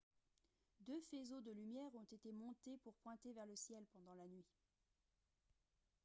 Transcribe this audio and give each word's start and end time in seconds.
deux 0.87 0.99
faisceaux 1.11 1.41
de 1.41 1.51
lumière 1.51 1.93
ont 1.93 2.05
été 2.11 2.31
montés 2.31 2.75
pour 2.77 2.95
pointer 2.95 3.33
vers 3.33 3.45
le 3.45 3.55
ciel 3.55 3.85
pendant 3.93 4.15
la 4.15 4.25
nuit 4.27 4.47